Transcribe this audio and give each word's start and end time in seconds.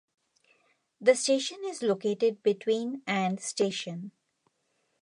The 0.99 1.13
station 1.13 1.59
is 1.63 1.83
located 1.83 2.41
between 2.41 3.03
and 3.05 3.39
station. 3.39 4.13